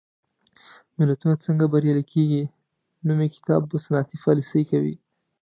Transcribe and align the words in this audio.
ملتونه 0.97 1.35
څنګه 1.45 1.65
بریالي 1.73 2.03
کېږي؟ 2.11 2.43
نومي 3.05 3.27
کتاب 3.35 3.61
په 3.71 3.77
صنعتي 3.83 4.17
پالېسۍ 4.23 4.63
کوي. 4.71 4.95